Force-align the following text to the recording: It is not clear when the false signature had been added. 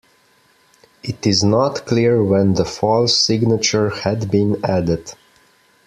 It 1.03 1.27
is 1.27 1.43
not 1.43 1.85
clear 1.85 2.23
when 2.23 2.55
the 2.55 2.65
false 2.65 3.15
signature 3.15 3.89
had 3.91 4.31
been 4.31 4.59
added. 4.65 5.13